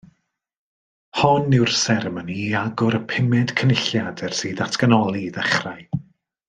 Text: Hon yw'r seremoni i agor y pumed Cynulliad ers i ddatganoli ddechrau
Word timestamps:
Hon 1.19 1.53
yw'r 1.57 1.73
seremoni 1.81 2.39
i 2.45 2.47
agor 2.63 2.99
y 3.01 3.03
pumed 3.13 3.55
Cynulliad 3.61 4.27
ers 4.29 4.45
i 4.51 4.55
ddatganoli 4.61 5.27
ddechrau 5.39 6.07